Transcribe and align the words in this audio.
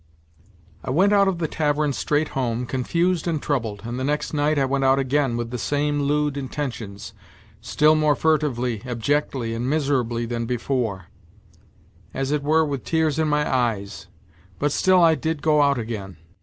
I 0.83 0.89
went 0.89 1.13
out 1.13 1.27
of 1.27 1.37
the 1.37 1.47
tavern 1.47 1.93
straight 1.93 2.29
home, 2.29 2.65
confused 2.65 3.27
and 3.27 3.39
troubled, 3.39 3.81
and 3.85 3.99
the 3.99 4.03
next 4.03 4.33
night 4.33 4.57
I 4.57 4.65
went 4.65 4.83
out 4.83 4.97
again 4.97 5.37
with 5.37 5.51
the 5.51 5.59
same 5.59 6.01
lewd 6.01 6.33
inten 6.33 6.73
tions, 6.73 7.13
still 7.61 7.93
more 7.93 8.15
furtively, 8.15 8.81
abjectly 8.83 9.53
and 9.53 9.69
miserably 9.69 10.25
than 10.25 10.47
before, 10.47 11.05
as 12.15 12.31
it 12.31 12.41
were, 12.41 12.65
with 12.65 12.83
tears 12.83 13.19
in 13.19 13.27
my 13.27 13.47
eyes 13.47 14.07
but 14.57 14.71
still 14.71 15.03
I 15.03 15.13
did 15.13 15.43
go 15.43 15.61
out 15.61 15.77
again. 15.77 16.17